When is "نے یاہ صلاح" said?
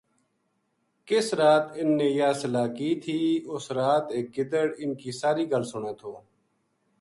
1.97-2.67